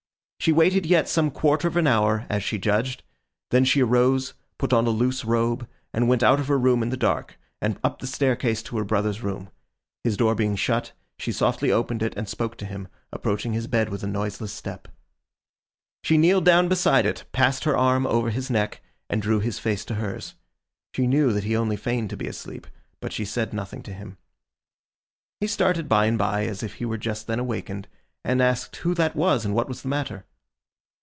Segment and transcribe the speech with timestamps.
[0.43, 3.03] She waited yet some quarter of an hour, as she judged.
[3.51, 6.89] Then she arose, put on a loose robe, and went out of her room in
[6.89, 9.51] the dark, and up the staircase to her brother's room.
[10.03, 13.89] His door being shut, she softly opened it and spoke to him, approaching his bed
[13.89, 14.87] with a noiseless step.
[16.03, 18.81] She kneeled down beside it, passed her arm over his neck,
[19.11, 20.33] and drew his face to hers.
[20.95, 22.65] She knew that he only feigned to be asleep,
[22.99, 24.17] but she said nothing to him.
[25.39, 27.87] He started by and by as if he were just then awakened,
[28.25, 30.25] and asked who that was, and what was the matter?